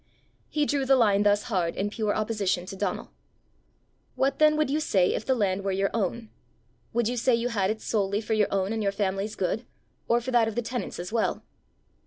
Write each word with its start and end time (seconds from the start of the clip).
He 0.49 0.65
drew 0.65 0.83
the 0.83 0.95
line 0.95 1.21
thus 1.21 1.43
hard 1.43 1.75
in 1.75 1.91
pure 1.91 2.15
opposition 2.15 2.65
to 2.65 2.75
Donal. 2.75 3.11
"What 4.15 4.39
then 4.39 4.57
would 4.57 4.71
you 4.71 4.79
say 4.79 5.13
if 5.13 5.27
the 5.27 5.35
land 5.35 5.63
were 5.63 5.71
your 5.71 5.91
own? 5.93 6.31
Would 6.91 7.07
you 7.07 7.15
say 7.15 7.35
you 7.35 7.49
had 7.49 7.69
it 7.69 7.81
solely 7.81 8.19
for 8.19 8.33
your 8.33 8.47
own 8.51 8.73
and 8.73 8.81
your 8.81 8.91
family's 8.91 9.35
good, 9.35 9.63
or 10.07 10.19
for 10.19 10.31
that 10.31 10.47
of 10.47 10.55
the 10.55 10.63
tenants 10.63 10.97
as 10.97 11.13
well?" 11.13 11.43